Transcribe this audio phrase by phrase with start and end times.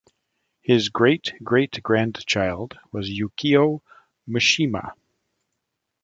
[0.63, 3.81] His great-great-grandchild was Yukio
[4.27, 4.93] Mishima.